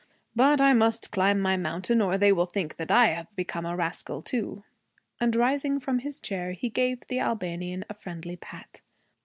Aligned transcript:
But 0.35 0.59
I 0.59 0.73
must 0.73 1.11
climb 1.11 1.39
my 1.39 1.55
mountain 1.57 2.01
or 2.01 2.17
they 2.17 2.31
will 2.31 2.47
think 2.47 2.77
that 2.77 2.89
I 2.89 3.09
have 3.09 3.35
become 3.35 3.67
a 3.67 3.75
rascal 3.75 4.23
too.' 4.23 4.63
And, 5.19 5.35
rising 5.35 5.79
from 5.79 5.99
his 5.99 6.19
chair, 6.19 6.53
he 6.53 6.69
gave 6.69 7.01
the 7.05 7.19
Albanian 7.19 7.85
a 7.87 7.93
friendly 7.93 8.35
pat. 8.37 8.81